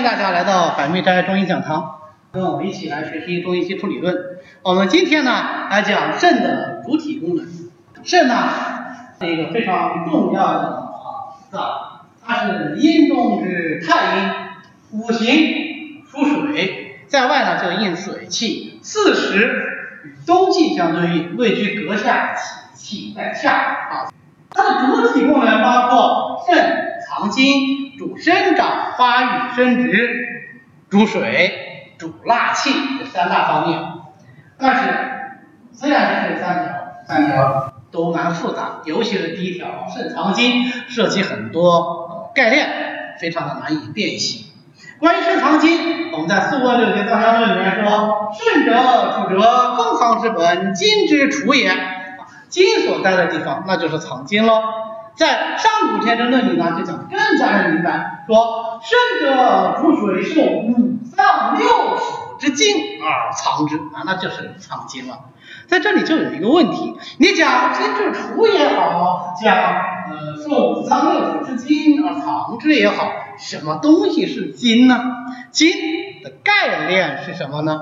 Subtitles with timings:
[0.00, 1.98] 迎大家来到百密斋中医讲堂，
[2.32, 4.16] 跟我们一起来学习中医基础理论。
[4.62, 5.30] 我们今天呢
[5.70, 7.46] 来讲肾的主体功能。
[8.02, 8.34] 肾呢
[9.20, 11.60] 是一个非常重要的啊脏，
[12.26, 22.34] 它是阴中之太阴，五行属水，在外呢就应水气，四时与冬季相对应，位居阁下，
[22.74, 24.08] 气在下啊。
[24.48, 30.54] 它的主体功能包括肾藏精，主生长发育生殖，
[30.88, 33.78] 主水，主纳气这三大方面。
[34.58, 34.82] 但是
[35.70, 36.74] 虽然是这三条，
[37.06, 42.70] 三条都蛮复杂，尤其是第一条肾藏精，涉及很多概念，
[43.20, 44.46] 非常的难以辨析。
[44.98, 51.70] 关于肾藏精，我们在《素问六节藏象论》里面说：肾者，主者，公藏之本，精之处也。
[52.48, 54.62] 精所在的地方，那就是藏精喽。
[55.20, 65.18] 在上古天真论里呢，就讲更加的明白，说肾者主水，受五脏六腑之精而藏之啊，那就是藏精了。
[65.66, 74.98] 在这里就有一个问题，你讲精之处也好，讲呃受五脏六腑之精而藏之也好，什么东西是精呢？
[75.50, 75.70] 精
[76.24, 77.78] 的概念是什么呢？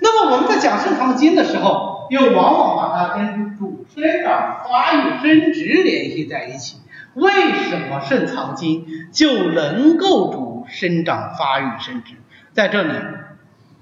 [0.00, 1.92] 那么我们在讲肾藏精的时候。
[2.10, 6.78] 又往往把它跟主生长、发育、生殖联系在一起。
[7.14, 7.30] 为
[7.68, 12.14] 什么肾藏精就能够主生长、发育、生殖？
[12.52, 12.92] 在这里，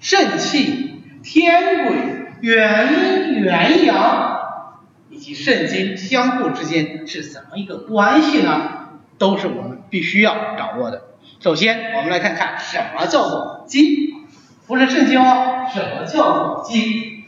[0.00, 1.94] 肾气、天癸、
[2.41, 4.41] 元阴、元阳
[5.11, 8.89] 以及肾精相互之间是怎么一个关系呢？
[9.17, 11.02] 都是我们必须要掌握的。
[11.39, 13.84] 首先，我们来看看什么叫做精，
[14.67, 17.20] 不是肾精哦，什么叫做精？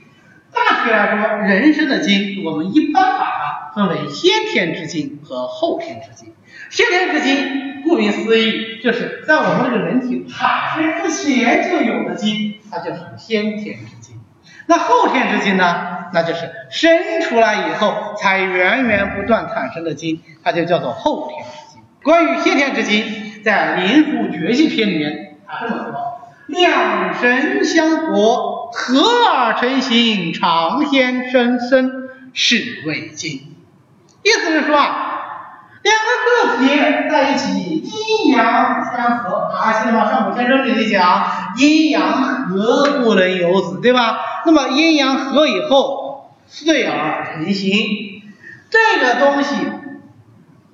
[0.55, 6.35] 大体来说，人生的精，我们一般把它分为先天之精和后天之精。
[6.71, 14.21] 先天之精，顾名思义，就是在我们这个人体产生之前就有的精，它就是先天之精。
[14.67, 15.99] 那后天之精呢？
[16.15, 21.83] 那就是生出来以后才源源不断产生的精，它就叫做后天之精。
[22.03, 26.21] 关于先天之精，在《灵枢·绝气篇》里面，它这么说。
[26.49, 33.55] 两神相搏，合而成形，长先生生，是谓精。
[34.23, 40.11] 意思是说啊，两个个体在一起，阴阳相合啊，记得吗？
[40.11, 42.13] 上古天真里讲，阴阳
[42.49, 44.19] 合不能有子，对吧？
[44.47, 48.23] 那么阴阳合以后，遂而成形，
[48.71, 49.55] 这个东西，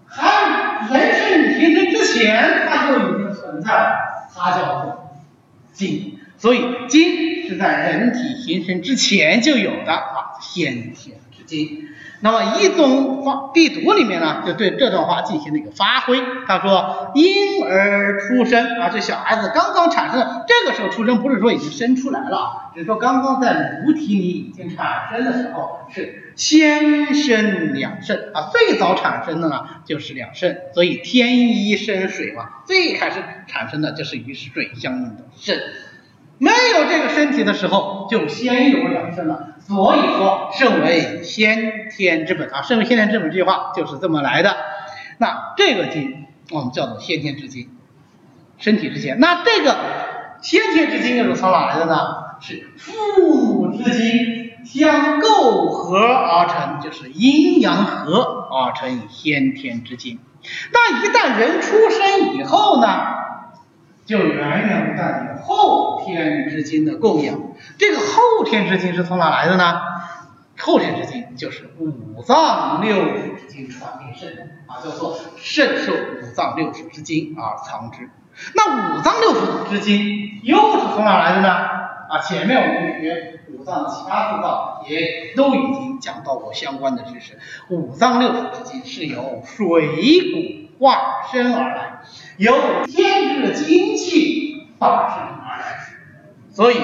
[0.06, 3.96] 还人生形成之前，它就已经存在了，
[4.36, 4.94] 它叫做。
[5.72, 11.84] 精，所以精是在人体形成之前就有的啊，先天之精。
[12.20, 16.20] 那么《一宗发必读》里面呢，就对这段话进行了一个发挥。
[16.48, 35.56] 他说：“婴儿出生啊，这小孩子刚刚产生，这个时候出生不是说已经生出来了，只是说刚刚在母体里已经产生的时候是先生两肾啊，最早产生的呢就是两肾，所以天一生水嘛，最开始产生的就是与水相应的肾。
[36.38, 39.56] 没有这个身体的时候，就先有两肾了。
[39.66, 44.56] 所以说，肾为先天之本啊，肾为先天之本这句话就是这么来的。
[45.18, 47.68] 那这个精我们叫做先天之精，
[48.56, 49.20] 身体之先。
[49.20, 49.76] 那这个
[50.40, 51.98] 先天之精又是从哪来的呢？
[52.40, 60.20] 是父母之精相构合而成，就是阴阳合而成先天之精。
[60.72, 62.88] 那一旦人出生以后呢？
[64.08, 67.38] 就源源不断的后天之精的供养，
[67.76, 69.82] 这个后天之精是从哪来的呢？
[70.58, 78.08] 后天之精就是五脏六腑之精传给肾啊，叫做肾受五脏六腑之精而藏之。
[78.54, 81.48] 那五脏六腑之精又是从哪来的呢？
[82.08, 87.38] 啊，前面我们学五脏其他四脏也都已经讲到过相关的知识。
[87.68, 92.00] 五脏六腑之精是由水谷化生而来。
[92.38, 92.54] 由
[92.86, 95.88] 天之精气化生而来，
[96.52, 96.76] 所以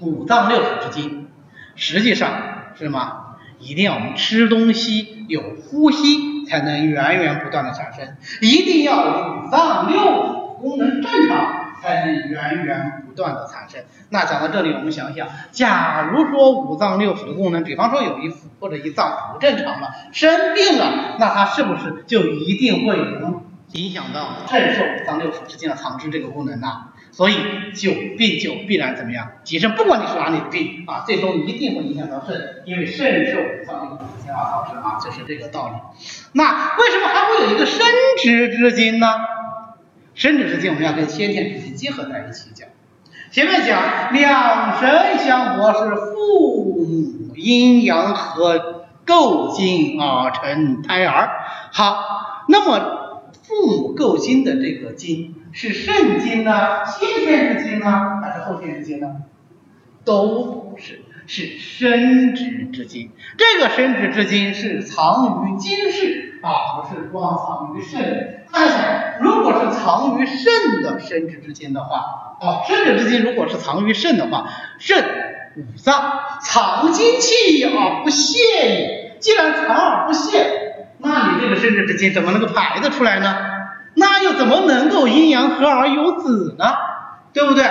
[0.00, 1.28] 五脏六腑之精，
[1.76, 2.30] 实际上
[2.76, 3.24] 是什么？
[3.58, 8.06] 一定要我们吃东西有呼吸，才能源源不断的产生；
[8.42, 13.80] 一定要五脏六腑功能正常，才能源源不断的产生。
[14.10, 23.47] 那讲到这里，我们想一想，假如说五脏六腑的功能，比方说有一腑或者一脏不正常了，生病了，那它是不是就一定会能？
[23.72, 27.36] 影响到肾受五脏六腑之间的藏之这个功能呐，所以
[27.74, 29.28] 久病就必然怎么样？
[29.44, 35.74] 急肾，不管你是哪里的病啊，最终一定会影响到肾，因为肾受五脏六腑之间而藏之啊，就是这个道理。
[36.32, 37.86] 那为什么还会有一个生
[38.18, 39.06] 殖之精呢？
[40.14, 42.68] 生殖之精我们要跟先天之精结合在一起讲。
[43.30, 51.30] 前面讲两神相搏是父母阴阳和构精而成胎儿。
[51.70, 52.97] 好，那么
[53.48, 59.22] 父母构精的这个金是肾金呢，先天之精呢，还是后天之精呢？
[60.04, 61.00] 都不是。
[61.30, 68.46] 是生殖之精，这个生殖之精是藏于精室啊，不是光藏于肾。
[68.50, 74.48] 大家想，如果是藏于肾的生殖之精的话，啊，生殖之精如果是藏于肾的话，
[74.78, 75.04] 肾
[75.58, 79.18] 五脏藏精气而不泄也。
[79.20, 80.67] 既然藏而不泄，
[80.98, 83.36] 那你这个生殖之精怎么能够排得出来呢？
[83.94, 86.64] 那又怎么能够阴阳合而有子呢？
[87.32, 87.64] 对不对？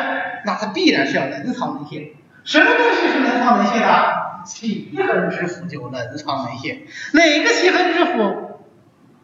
[0.46, 2.14] 那它必然是要能藏能泄。
[2.44, 4.44] 什么东西是能藏能泄的？
[4.46, 6.86] 气横之腑就能藏能泄。
[7.14, 8.36] 哪个气横之腑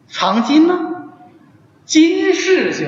[0.06, 0.78] 藏精呢？
[1.84, 2.86] 精室就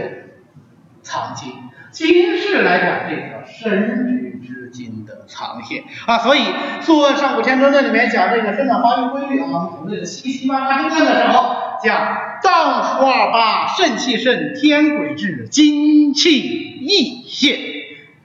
[1.02, 1.52] 藏精。
[1.90, 6.18] 精室来讲，这个生殖之精的藏泄啊。
[6.18, 6.40] 所以
[6.82, 17.74] 《素问·上古天真论》里面讲这个生长发育规律啊，我们这个七七八八经论的时候讲脏腑二八，肾气盛，天癸至，精气溢泄。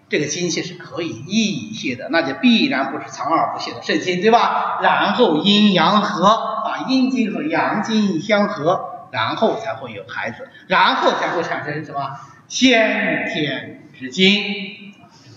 [0.10, 4.80] 这个精气是可以溢泄的，那就必然不是藏而不泄的肾精，对吧？
[4.84, 12.12] 然后阴阳合啊，阴精和阳精相合，然后才会有孩子，然后才会产生什么
[12.50, 14.91] 先天之精，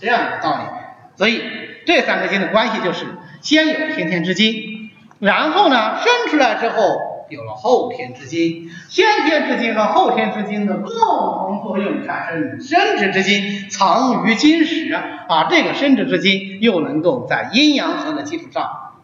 [0.05, 0.63] 这样的道理。
[1.17, 1.41] 所以
[1.85, 3.05] 这三个精的关系就是
[3.41, 7.13] 先有先天之精，然后呢生出来之后。
[7.27, 15.47] 有了后天之精，先天之精和后天之精的共同作用，产生生殖之精，藏于精室啊。
[15.49, 19.01] 这个生殖之精又能够在阴阳合的基础上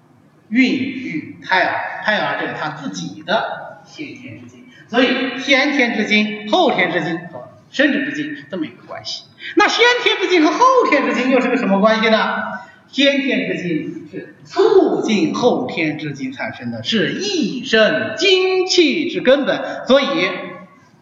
[0.50, 4.66] 孕育胎儿，胎儿就是他自己的先天之精。
[4.88, 9.24] 所以先天之精、后天之精和生殖之精是这么一个关系。
[9.56, 12.20] 那先天之精和后天之精又是个什么关系呢？
[12.88, 19.86] 先天之精是促进后天之精产生的，是益生精气之根本。
[19.88, 20.06] 所以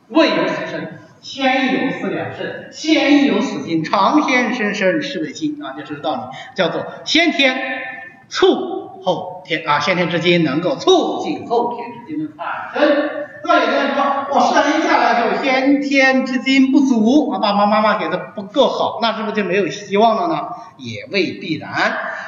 [0.10, 0.88] 未有此生，
[1.20, 7.58] 先有此两肾，先有此精，长天生生是为精啊，就这个道理，叫做先天
[8.28, 13.29] 促后天啊，先天之精能够促进后天之精的产生。
[13.50, 20.50] 那有的人说，我生下来就先天之精不足，啊，爸爸妈妈给的不够好，那是不是就没有希望了呢？
[20.78, 21.72] 也未必然，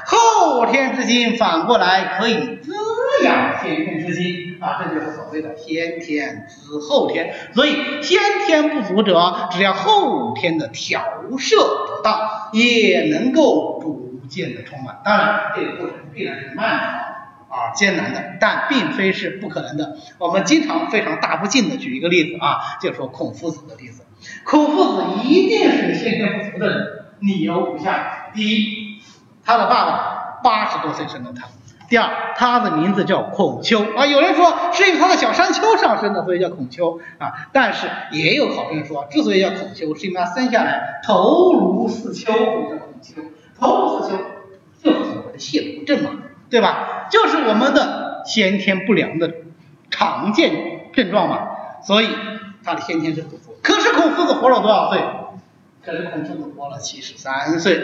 [0.07, 2.73] 后天之精反过来可以滋
[3.23, 7.31] 养先天之精，啊，这就是所谓的先天滋后天。
[7.53, 11.03] 所以先天不足者，只要后天的调
[11.38, 12.19] 摄得当，
[12.51, 14.97] 也能够逐渐的充满。
[15.06, 17.10] 当然，这个过程必然是漫长。
[17.51, 19.98] 啊，艰难的，但并非是不可能的。
[20.18, 24.06] 我们经常非常大不敬的举一个例子啊，就说孔夫子的例子。
[24.45, 26.88] 孔夫子一定是先天不足的人，
[27.19, 29.01] 理由如下：第一，
[29.44, 31.48] 他的爸爸八十多岁生的他；
[31.89, 34.06] 第二，他的名字叫孔丘啊。
[34.06, 37.50] 有人说是因为他的小山丘上生的，所以叫孔丘啊。
[37.51, 43.21] 但是也有考生说，之所以叫孔丘，是因为他生下来头颅似丘，所以叫孔丘。
[43.59, 44.18] 头颅似丘
[44.81, 46.12] 就是我的亵渎症嘛。
[46.51, 47.00] 对吧？
[47.11, 49.31] 就是我们的先天不良的
[49.89, 51.49] 常见症状嘛，
[51.83, 52.07] 所以
[52.63, 53.55] 他的先天是不足。
[53.61, 55.01] 可是孔夫子活了多少岁？
[55.83, 57.79] 可是孔夫子活了七十三岁。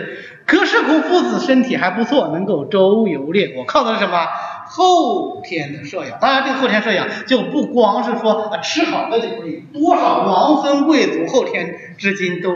[0.46, 4.26] 可是孔夫子身体还不错，能够周游列国，靠的是什么？
[4.66, 6.20] 后天的摄养。
[6.20, 12.56] 当然，这个后天摄养就不光是说吃好的就可以，多少王孙贵族后天至今都。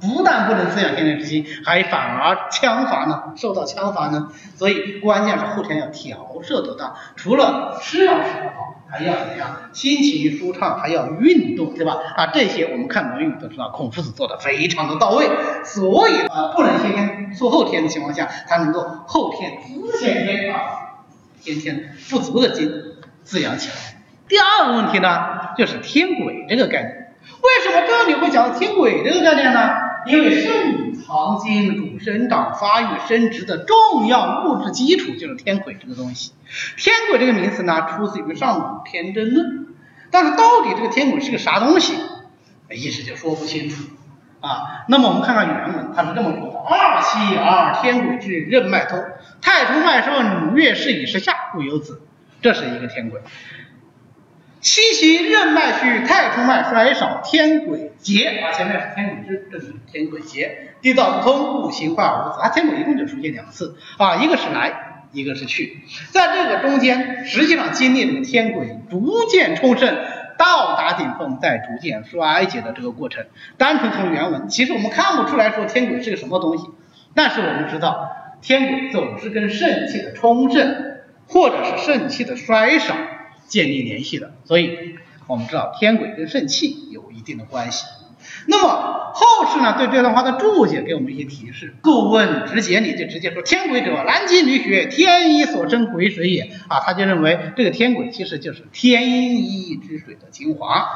[0.00, 4.28] 不但不能滋养先天之精，还反而枪伐呢，受到枪伐呢。
[4.56, 9.70] 所以关键是后天要调摄得当，除了吃要吃得好，还要怎么样？
[9.72, 11.98] 心情舒畅，还要运动，对吧？
[12.16, 15.28] 啊，这些我们看《论语》都知道，孔夫子做的非常的到位。
[15.64, 20.60] 所以啊，不能先天做后天的情况下，他能够后天滋先天啊，
[21.40, 22.72] 先天不足的精
[23.22, 23.74] 滋养起来。
[24.28, 27.14] 第二个问题呢，就是天癸这个概念。
[27.42, 29.89] 为什么这里会讲天癸这个概念呢？
[30.06, 36.32] 因为肾藏精主生长发育生殖的重要物质基础就是天癸这个东西。
[36.76, 39.46] 天癸这个名词呢，出自于《上古天真论》，
[40.10, 41.94] 但是到底这个天癸是个啥东西，
[42.70, 43.84] 一时就说不清楚
[44.40, 44.84] 啊。
[44.88, 49.02] 那么我们看看原文，它是这么说的：二七而天癸至，任脉通，
[49.40, 52.02] 太冲脉盛，月事以时下，故有子。
[52.42, 53.20] 这是一个天癸。
[54.60, 62.40] 七夕任脉虚，太冲脉衰少，天癸竭啊，前面是天癸之，这是天癸竭，地道不通，五行化而无子。
[62.40, 65.78] 啊，天癸一共就出现两次啊，一个是来，一个是去，
[66.10, 69.96] 在这个中间，实际上经历了天癸逐渐充盛，
[70.36, 73.24] 到达顶峰再逐渐衰竭的这个过程。
[73.56, 76.66] 单纯从原文，其实我们看不出来说天癸是个什么东西，
[77.14, 78.10] 但是我们知道
[78.42, 82.94] 天癸总是跟肾气的充盛或者是肾气的衰少
[83.50, 84.94] 建立联系的，所以
[85.26, 87.84] 我们知道天癸跟肾气有一定的关系。
[88.46, 91.74] 那么后世呢，对这段话的注解给我们一些提示。
[91.82, 100.86] 顾问直解里就直接说：“天癸者，南极女血，天一所生癸水也。”啊，他就认为这个天癸其实就是天一之水的精华。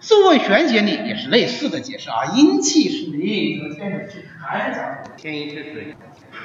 [0.00, 5.96] 素问玄解里也是类似的解释啊，阴气是灵，和天癸是还是讲天一之水。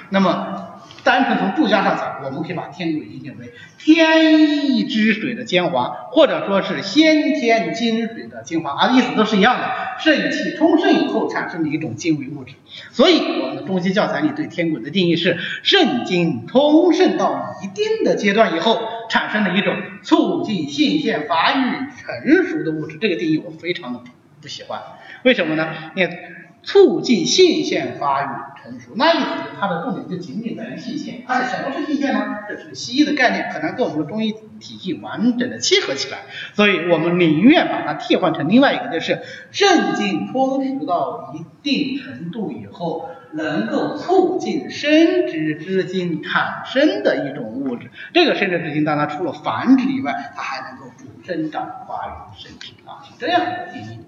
[0.09, 0.80] 那么。
[1.03, 9.67] 单纯从注家上讲，我们可以把天癸理解为天一之水的精华，或者说是先天金水的精华，啊，意思都是一样的。
[9.99, 12.53] 肾气充盛以后产生的一种精微物质。
[12.91, 18.79] 所以我们的中医教材里对天癸的定义是肾精充盛到一定的阶段以后
[19.09, 22.97] 产生的一种促进性腺发育成熟的物质。
[23.01, 24.01] 这个定义我非常的
[24.41, 24.79] 不喜欢，
[25.23, 25.67] 为什么呢？
[25.95, 26.17] 因为。
[26.63, 28.27] 促进性腺发育
[28.61, 31.23] 成熟，那意思就是它的重点就仅仅在于性腺。
[31.27, 32.37] 而什么是性腺呢？
[32.47, 36.19] 这是西医的概念，很难跟我们的中医体系完整的契合起来，
[36.53, 39.19] 所以我们宁愿把它替换成另外一个，就是
[39.51, 47.89] 肾精充实到一定程度以后，能够促进生殖之精产生的一种物质。
[48.13, 53.99] 这个生殖之精，当然除了繁殖以外，它还能够助生长发育生殖啊，是这样的定义。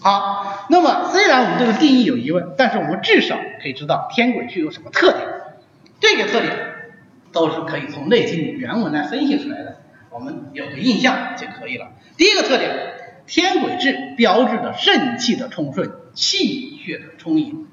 [0.00, 5.26] 好，那么虽然我们这个定义有疑问，但是我们至少可以知道天癸具有什么特点。
[6.00, 6.56] 这个特点
[7.32, 11.88] 都是可以从《内经》原文来分析出来的，我们有个印象就可以了。
[12.16, 12.94] 第一个特点，
[13.26, 17.66] 天癸至标志着肾气的充顺、气血的充盈，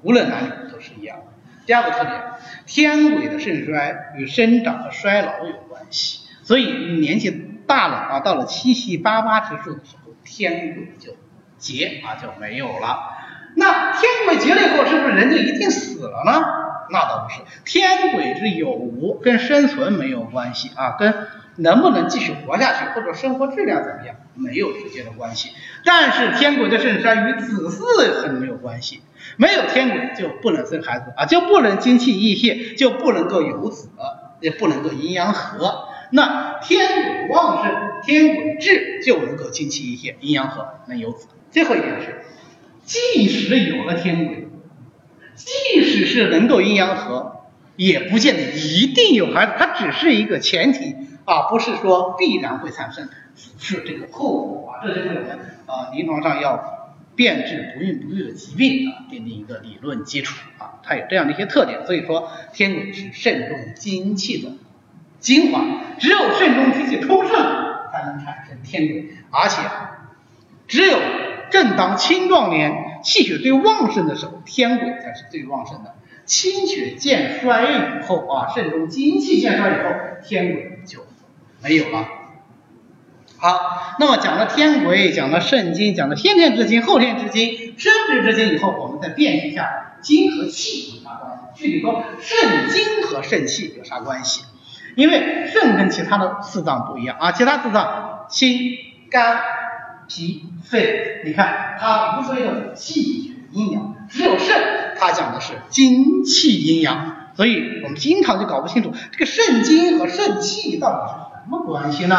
[0.00, 1.18] 无论男女都是一样。
[1.66, 2.22] 第二个特点，
[2.64, 7.30] 天癸的肾衰与生长和衰老有关系，所以年纪
[7.66, 11.14] 大了啊，到了七七八八之数的时候，天癸就。
[11.60, 13.12] 劫啊就没有了，
[13.54, 16.44] 那天鬼劫了以后，是不是人就一定死了呢？
[16.92, 25.50] 那倒不是，天鬼之有无跟生存没有关系啊，跟能不能继续活下去或者生活质量怎么样没有直接的关系。
[25.84, 29.02] 但是天鬼的肾衰与子嗣很有关系，
[29.36, 33.90] 没有天鬼就不能生孩子啊，就不能精气溢泄，就不能够有子，
[34.40, 35.89] 也不能够阴阳和。
[36.10, 41.28] 那天癸旺盛，天癸至就能够精气一泄，阴阳和，能有子。
[41.50, 42.24] 最后一点是，
[42.84, 44.48] 即使有了天癸，
[45.34, 53.08] 即使是能够阴阳合，也不见得一定有孩子，它只是一个前提啊，不是说必然会产生
[53.58, 64.50] 是这个后果啊，这就是我们啊临床上要辨治不孕不育的疾病啊奠定一个理论基础啊，它有这样的一些特点，所以说天癸是慎重精气的
[65.20, 65.60] 精华，
[65.98, 67.32] 只有肾中精气充盛，
[67.92, 69.62] 才能产生天癸，而且
[70.66, 70.98] 只有。
[71.50, 75.96] 正当青壮年、气血最旺盛的时候，天癸才是最旺盛的。
[76.24, 79.90] 气血渐衰以后啊，肾中精气渐衰以后，
[80.24, 81.00] 天癸就
[81.60, 82.06] 没有了。
[83.36, 91.60] 好，那么讲了天癸，讲了肾精，讲了先天之精、后天之精、生殖之精以后，我们再辨析一下精和气有啥关系？
[91.60, 94.44] 具体说，肾精和肾气有啥关系？
[94.96, 98.76] 因为肾跟其他的四脏不一样啊，其他四脏心、
[99.10, 99.38] 肝。
[100.12, 104.56] 脾、肺，你看它无非的气血阴阳，只有肾，
[104.98, 112.16] 它讲的是精气阴阳，所以我们经常就搞不清楚这个肾精和肾气到底是什么关系呢？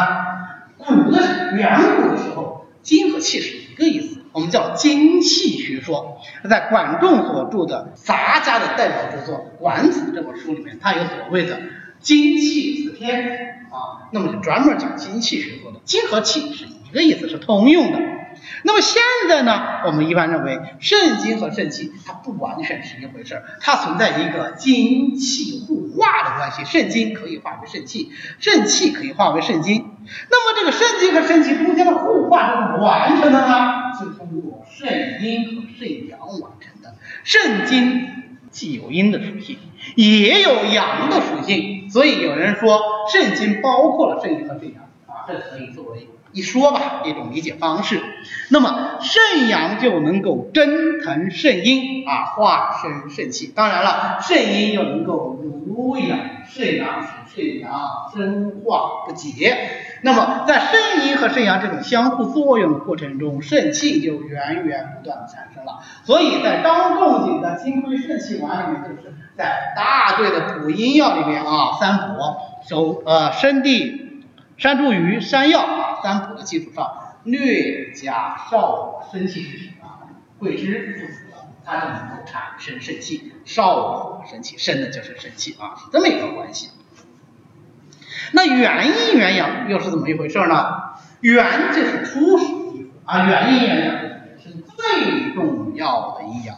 [0.77, 6.17] 古的远古的时候，精和气是一个意思，我们叫精气学说。
[6.49, 11.59] 在管仲所著的杂家的代表之作《管子》这本书里面，它有所谓的
[12.01, 16.65] 精气四天啊，那么就专门讲精气学说的，精和气是。
[16.91, 17.99] 一个意思是通用的。
[18.63, 26.65] 那么现在呢，我们一般认为肾精和肾气它不完全是一回事儿，它存在一个精气互化的关系。
[26.65, 29.91] 肾精可以化为肾气，肾气可以化为肾精。
[30.29, 33.93] 那么这个肾精和肾气中间的互化是怎么完成的呢？
[33.97, 36.95] 是通过肾阴和肾阳完成的。
[37.23, 38.09] 肾精
[38.49, 39.59] 既有阴的属性，
[39.95, 42.81] 也有阳的属性，所以有人说
[43.11, 46.07] 肾精包括了肾阴和肾阳啊，这可以作为。
[46.33, 48.01] 一说吧，一种理解方式。
[48.49, 53.51] 那么肾阳就能够蒸腾肾阴啊，化生肾气。
[53.53, 56.17] 当然了，肾阴又能够濡养
[56.49, 57.71] 肾阳，使肾阳
[58.15, 59.57] 生化不竭。
[60.03, 65.79] 那么在肾阴和肾阳这种相互作用的过程中，肾气就源源不断的产生了。
[66.03, 72.15] 所以在张仲景的《金匮肾气丸》里面，就是在大队的补阴药里面啊，三补，
[72.67, 74.23] 手呃生地、
[74.57, 75.99] 山茱萸、山药。
[76.01, 76.91] 三补的基础上，
[77.25, 81.25] 略加少火生气之时啊，桂枝附子，
[81.63, 86.71] 它就能够产生肾气，少火生气，生的就是肾气啊，是这么一个关系。
[88.31, 90.93] 那元阴元阳又是怎么一回事呢？
[91.21, 92.45] 元就是初始
[93.05, 93.95] 啊，元阴元阳
[94.41, 96.57] 是最重要的阴阳。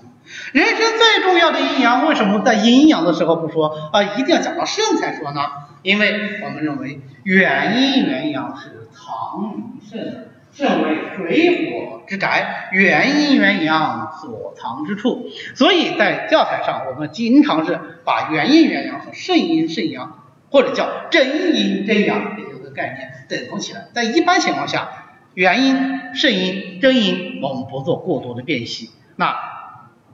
[0.53, 4.01] 人生最重要的阴阳，为什么在阴阳的时候不说啊？
[4.17, 5.41] 一定要讲到肾才说呢？
[5.81, 15.25] 因为我们认为元阴元阳是藏于肾，肾为水火之宅，元阴元阳所藏之处。
[15.55, 20.22] 所以在教材上，我们经常是把元阴元阳和肾阴肾阳，
[20.53, 23.87] 或者叫真阴真阳这个概念等同起来。
[23.91, 24.87] 在一般情况下，
[25.33, 28.91] 元阴、肾阴、真阴，我们不做过多的辨析。
[29.15, 29.35] 那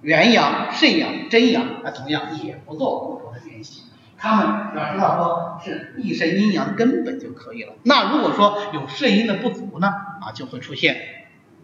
[0.02, 3.84] 元阳、肾阳、真阳，那同样也不做过多的辨析，
[4.18, 7.74] 他们只要知道说是一身阴阳根本就可以了。
[7.84, 9.90] 那如果说有肾阴的不足呢，
[10.22, 10.96] 啊，就会出现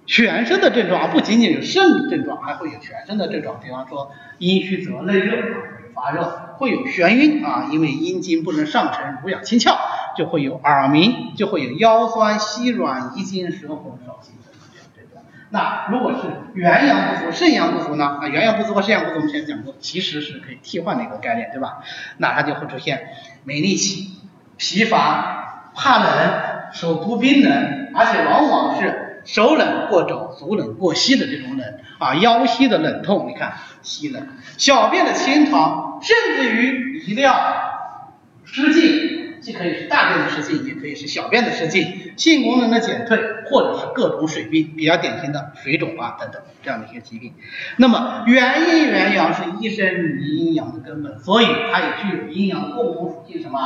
[0.06, 9.76] 全身的症状，不仅仅有肾的症状，还会有全身的症状，比方说阴虚则内热，啊发热，会有眩晕啊，因为阴经不能上承，濡养清窍，
[10.18, 14.34] 就会有耳鸣，就会有腰酸膝软、遗精舌红、少气。
[15.52, 18.20] 那如果是元阳不足、肾阳不足呢？
[18.22, 21.78] 啊，元阳不足和肾阳不足，我们之前讲过，其实是可以替换的一个概念，对吧？
[22.18, 23.08] 那它就会出现
[23.46, 24.18] 没力气、
[24.58, 28.95] 疲乏、怕冷、手足冰冷，而且往往是
[29.26, 34.28] 手冷过肘、足冷过膝的这种冷啊，腰膝的冷痛，你看膝冷，
[34.58, 37.36] 小便的清长，甚至于遗尿、
[38.46, 39.24] 失禁。
[39.42, 47.32] 既可以是大便的失禁，也可以是小便的失禁，性功能的减退，或者是各种水病，比较典型的水肿啊等等这样的一些疾病。
[47.78, 53.60] 那么元阴元阳是一身阴阳的根本，所以它也具有阴阳共同属性，什么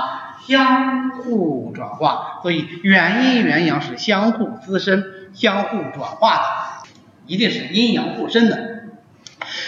[0.45, 2.41] 相互转化。
[2.41, 5.01] 所以元阴元阳是相互滋生、
[5.33, 6.89] 相互转化的，
[7.27, 8.69] 一定是阴阳互生的。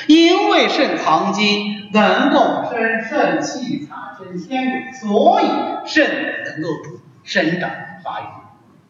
[0.08, 5.46] 因为肾藏精，能够生肾气，产生天癸，所以
[5.86, 6.08] 肾
[6.46, 6.70] 能够
[7.24, 7.70] 生长
[8.04, 8.24] 发育、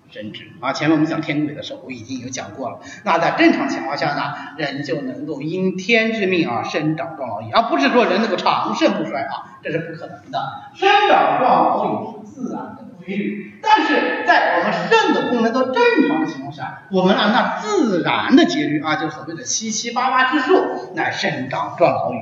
[0.09, 0.51] 生殖。
[0.59, 2.79] 啊，前面我们讲天癸的时候，我已经有讲过了。
[3.03, 10.39] 那在正常情况下呢，人就能够因天之命而生长壮老矣，而不是说人能够长盛不衰啊，这是不可能的。
[10.73, 12.85] 生长壮老矣是自然的。
[13.05, 22.17] 规律，但是在我们肾的功能都正常的情况下，我们按照自然的节律啊，就所谓的七七八八之数来生长壮老矣。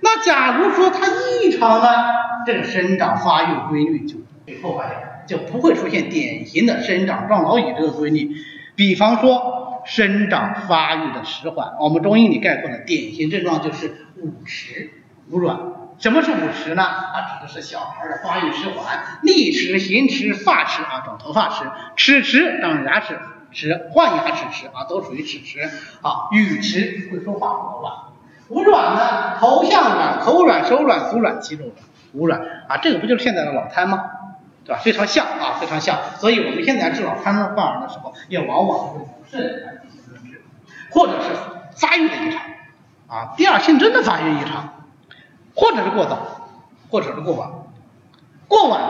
[0.00, 1.86] 那假如说它异常呢，
[2.46, 4.88] 这个生长发育规律就被破坏
[5.26, 8.30] 掉，就不会出现典型的生长壮老矣这个规律。
[8.74, 14.90] 比方说生长发育的迟缓，我们中医里概括的典型症状就是五迟
[15.30, 15.75] 五软。
[15.98, 16.82] 什么是五迟呢？
[16.82, 21.64] 啊，指的是小孩的发育迟缓，逆迟、行迟、发迟啊，长头发迟，
[21.96, 23.18] 齿迟长牙齿
[23.50, 25.60] 迟，换牙齿迟啊，都属于齿迟
[26.02, 26.28] 啊。
[26.32, 27.94] 语迟会说话不软，
[28.48, 31.74] 无软呢，头项软，口软，手软，足软，肌肉软，
[32.12, 34.04] 无软啊，这个不就是现在的脑瘫吗？
[34.66, 34.80] 对吧？
[34.82, 35.98] 非常像啊，非常像。
[36.18, 40.42] 所以我们现在治脑瘫的患儿的时候，也往往会从肾来进行论治，
[40.90, 41.28] 或者是
[41.80, 42.42] 发育的异常
[43.08, 44.74] 啊，第二性征的发育异常。
[45.56, 46.48] 或者是过早，
[46.90, 47.48] 或者是过晚，
[48.46, 48.80] 过晚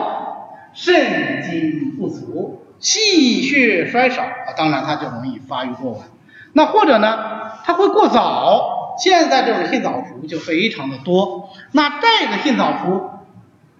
[0.73, 6.01] 肾精不足，气血衰少啊，当然它就容易发育过晚。
[6.53, 7.17] 那或者呢，
[7.65, 11.49] 它会过早，现在这种性早熟就非常的多。
[11.71, 13.11] 那这个性早熟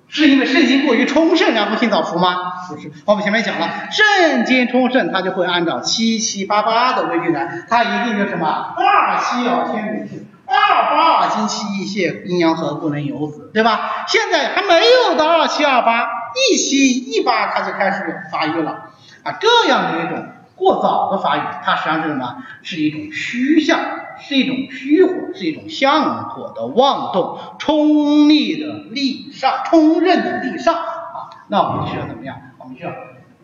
[0.08, 2.54] 是因为肾精过于充盛然后性早熟吗？
[2.70, 10.26] 不是，我们前面讲了，肾精充盛，它就会按照七七八八的规律来，它一定就什么二七要天癸至。
[10.48, 14.06] 二八精气一泄，阴阳和不能有子，对吧？
[14.08, 16.08] 现在还没有到二七二八，
[16.52, 18.92] 一七一八它就开始发育了
[19.24, 22.44] 啊，这样的一种过早的发育，它实际上是什么？
[22.64, 23.80] 是一种虚象，
[24.20, 31.30] 是一种虚火，是一种相火的妄动，冲力的力上，冲任的力上啊。
[31.50, 32.38] 那我们需要怎么样？
[32.58, 32.92] 我们需要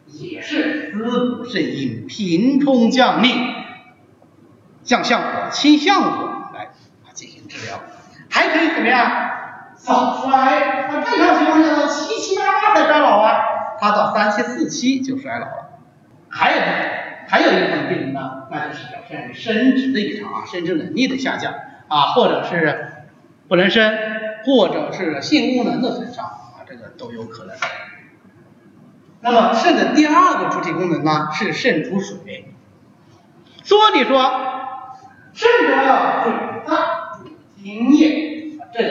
[0.07, 3.33] 也是滋补肾阴，平冲降力，
[4.83, 6.29] 降相火，清相火。
[8.29, 9.29] 还可以怎么样？
[9.75, 10.87] 早衰。
[10.89, 13.41] 那正常情况下，七七八八才衰老啊，
[13.79, 15.79] 他到三七四七就衰老了。
[16.29, 16.65] 还有呢，
[17.27, 21.53] 还有一部分病人呢，那就是表现为生殖的异常啊，生殖能力的下降
[21.87, 23.05] 啊，或者是
[23.47, 23.97] 不能生，
[24.45, 27.55] 或者是性功能的损伤啊，这个都有可能。
[29.21, 32.53] 那么肾的第二个主体功能呢，是肾主水。
[33.63, 34.31] 所以说，
[35.33, 36.31] 肾主要水
[36.65, 37.02] 大。
[37.63, 38.89] 津液，这个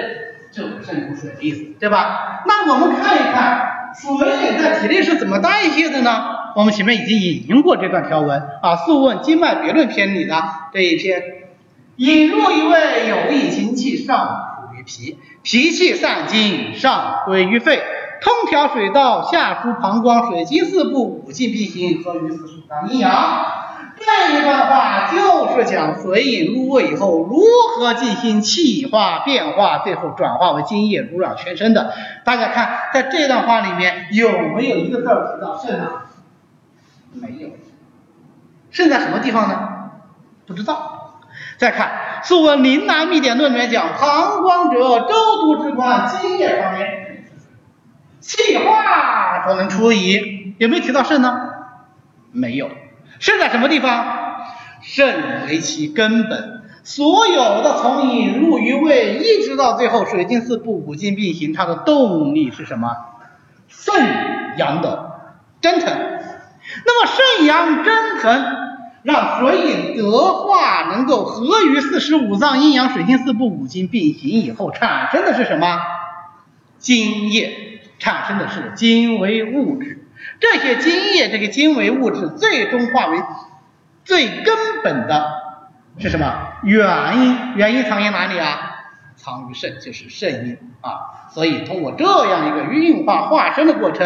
[0.51, 2.43] 就是肾主水的意思，对吧？
[2.47, 6.41] 那我们看一看水在体内是怎么代谢的呢？
[6.57, 11.23] 我们前面已经引用过这段条文啊，《素问·经脉别论篇》里的这一篇，
[11.97, 17.83] 引入一位有益精气，上属于脾，脾气散精，上归于肺，
[18.21, 23.62] 通调水道，下输膀胱，水经四部，五经并行，合于四属脏阴阳。
[24.05, 27.41] 这一段话就是讲水饮入胃以后如
[27.77, 31.93] 何进行气化变化，最后转化为津液濡养全身的。
[32.25, 35.89] 大家看，在这段话里面有没有一个字儿提到肾呢？
[37.13, 37.51] 没有。
[38.71, 39.69] 肾在什么地方呢？
[40.47, 41.21] 不知道。
[41.57, 45.07] 再看《素问·临南秘典论》里面讲，膀胱者，周
[45.41, 47.25] 都之官，津液方面，
[48.21, 50.55] 气化所能出矣。
[50.59, 51.51] 有没有提到肾呢？
[52.33, 52.69] 没有。
[53.23, 54.05] 肾在什么地方？
[54.83, 62.97] 肾为其根本，所有的从引入于胃一直到最后水经四部五经并行，它的动力是什么？
[63.69, 63.95] 肾
[64.59, 65.87] 阳的蒸腾。
[66.85, 68.45] 那么肾阳蒸腾，
[69.05, 75.79] 让水饮得化，能够合于四时五脏阴阳水经四部五经并行以后，产生的是什么？
[76.79, 80.02] 津液，产生的是精微物质。
[80.43, 83.23] 这些津液，这个精微物质，最终化为
[84.05, 85.25] 最根本的
[85.99, 86.59] 是什么？
[86.65, 88.71] 元阴，元阴藏于哪里啊？
[89.15, 91.31] 藏于肾，就是肾阴啊。
[91.31, 94.05] 所以通过这样一个运化化生的过程，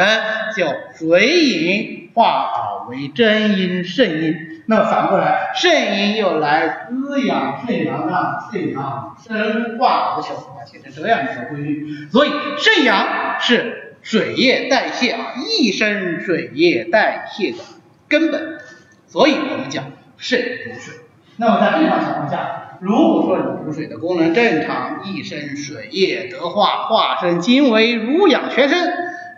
[0.55, 4.63] 叫水饮化为真阴肾阴。
[4.67, 10.35] 那么反过来，肾阴又来滋养肾阳，让肾阳生化不朽，
[10.71, 11.87] 形成这样一个规律。
[12.13, 13.07] 所以肾阳
[13.41, 13.85] 是。
[14.07, 17.59] 水液代谢啊，一身水液代谢的
[18.07, 18.61] 根本，
[19.09, 20.95] 所以我们讲肾主水。
[21.39, 28.79] 那么在正常情况下，如果说你补水的功能正常，一身水液得化，化生精微，濡养全身；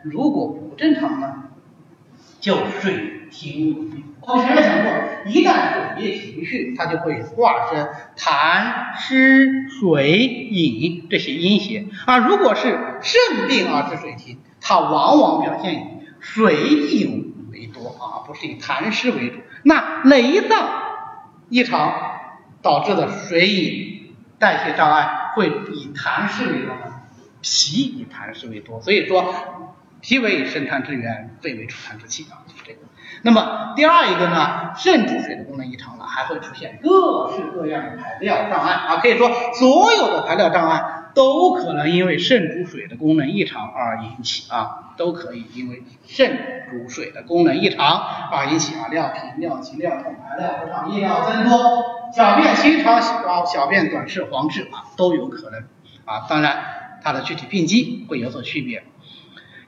[0.05, 1.45] 如果不正常呢，
[2.39, 4.05] 就水停。
[4.21, 4.93] 我们前面讲过，
[5.25, 12.19] 一旦水液停蓄，它就会化生痰、湿、水、饮这些阴邪啊。
[12.19, 14.37] 如果是肾病啊，治水停。
[14.61, 15.87] 它往往表现以
[16.21, 19.39] 水饮为多啊，不是以痰湿为主。
[19.63, 20.69] 那内脏
[21.49, 21.93] 异常
[22.63, 26.95] 导致的水饮代谢障碍会以痰湿为多呢？
[27.41, 29.33] 脾以痰湿为多，所以说
[30.01, 32.81] 脾为生痰之源，肺为储痰之器啊，就是这个。
[33.23, 40.98] 那么第二一个呢，肾主水的功能异常了，还会出现各式各样的排尿障碍啊，可以说所有的排尿障碍。
[41.15, 55.65] 都可能因为肾主水的功能异常而引起啊，都可以因为肾主水的功能异常而引起啊，尿频、尿急、尿痛、排尿不畅、夜尿增多、小便清长、小小便短赤、黄赤啊，都有可能
[56.05, 56.27] 啊。
[56.29, 56.57] 当然，
[57.03, 58.85] 它的具体病机会有所区别，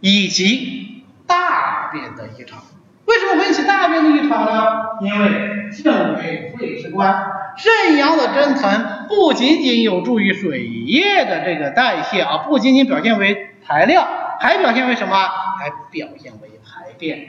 [0.01, 2.63] 以及大便的异常。
[3.07, 5.01] 为什么会引起大便的异常呢？
[5.01, 7.40] 因为肾为肺之官。
[7.63, 14.09] 肾阳的蒸腾不仅仅有助于水液的这个代谢啊，不仅仅表现为排尿，
[14.41, 15.15] 还表现为什么？
[15.59, 17.29] 还表现为排便。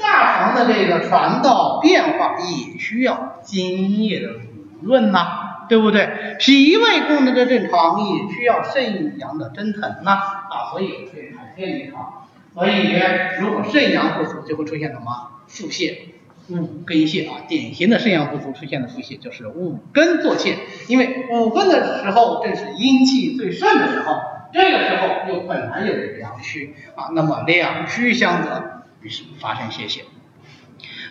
[0.00, 4.42] 大肠的这个传导变化也需要津液的濡
[4.82, 6.36] 润呐，对不对？
[6.38, 12.28] 脾胃功能的正常也需要肾阳的蒸腾呐啊，所以对排便也好。
[12.54, 12.94] 所以
[13.40, 15.30] 如果肾阳不足，就会出现什么？
[15.48, 15.96] 腹泻。
[16.48, 20.56] 五根泻啊，典型的肾阳不足出现的腹泻就是五根作泻，
[20.88, 24.20] 因为五根的时候正是阴气最盛的时候，
[24.52, 30.02] 这个时候又本来有阳虚啊，那么两虚相得，于是发生泄泻。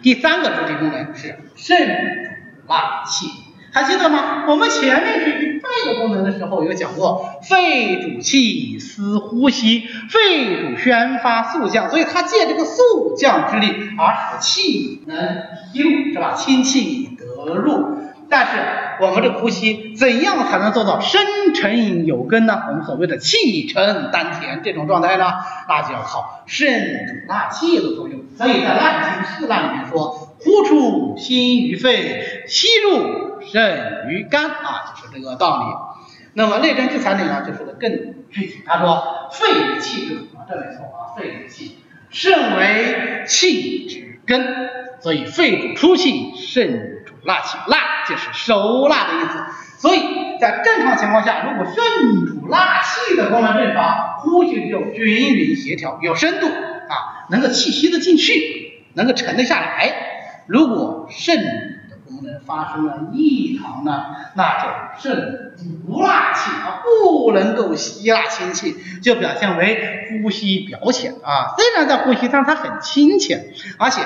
[0.01, 2.31] 第三个主体功能是肾主
[2.67, 3.42] 纳气。
[3.73, 4.45] 还记得吗？
[4.47, 15.17] 我们前面学习肺的功能的时候有讲过，肺主气司呼吸，肺主宣发肃降，所以它借这个肃降之力而使气能
[15.73, 16.33] 吸入，是吧？
[16.35, 17.97] 清气得入。
[18.29, 18.51] 但是
[19.01, 22.61] 我们这呼吸怎样才能做到深沉有根呢？
[22.69, 25.33] 我们所谓的气沉丹田这种状态呢，
[25.67, 28.21] 那就要靠肾主纳气的作用。
[28.37, 33.32] 所以在《烂经四烂》里面说，呼出心于肺，吸入。
[33.45, 36.03] 肾于肝啊，就是这个道理。
[36.33, 37.91] 那么《内针治财》里呢，就说的更
[38.31, 38.63] 具体。
[38.65, 41.77] 他说，肺为气之啊，这没错啊，肺为气，
[42.09, 47.77] 肾为气之根，所以肺主出气，肾主纳气，纳
[48.09, 49.43] 就是收纳的意思。
[49.77, 50.01] 所以
[50.39, 59.93] 在正常情况下，如果肾主纳气的功能正常，呼吸就均匀协调，有深度啊，能够气吸得进去，能够沉得下来。
[60.47, 61.72] 如果肾
[62.45, 64.67] 发生了异常呢，那就
[64.99, 65.53] 肾
[65.85, 71.55] 不纳气啊，不能够吸纳清气，就表现为呼吸表浅啊。
[71.57, 74.01] 虽然在呼吸，但是它很清浅，而且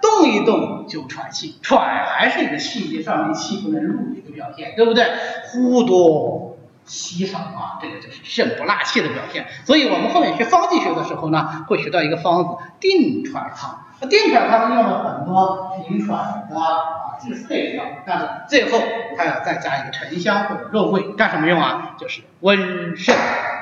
[0.00, 5.06] 动一动就喘气，喘还是一个气节上面气不能入的一个表现，对不对？
[5.52, 9.46] 呼多吸少啊，这个就是肾不纳气的表现。
[9.64, 13.86] 所以我们后面学方剂学的时候呢，会学到一个方子定喘汤。
[14.02, 18.78] 那定喘汤用了很多平喘的啊治肺的药，但是最后
[19.16, 21.94] 还要再加一个沉香或者肉桂，干什么用啊？
[21.96, 23.14] 就是温肾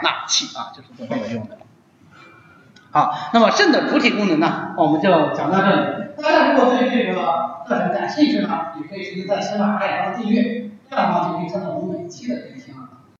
[0.02, 1.58] 纳气啊，就是做这个用的。
[2.90, 5.82] 好，那么肾的主体功能呢，我们就讲到这里。
[6.22, 8.48] 大家如果对这个课程感兴趣呢，
[8.80, 12.74] 也可以直接在喜马拉雅上订阅，这样的话就可以看到我们每期的更新。